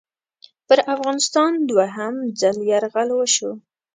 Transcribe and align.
پر 0.67 0.79
افغانستان 0.95 1.51
دوهم 1.69 2.15
ځل 2.39 2.57
یرغل 2.71 3.09
وشو. 3.13 3.51